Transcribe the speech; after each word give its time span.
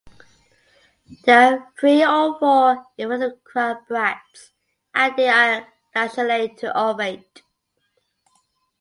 There 1.25 1.39
are 1.59 1.67
three 1.79 2.03
or 2.03 2.39
four 2.39 2.87
involucral 2.97 3.87
bracts 3.87 4.51
and 4.95 5.15
they 5.15 5.29
are 5.29 5.71
lanceolate 5.95 6.57
to 6.57 6.75
ovate. 6.75 7.43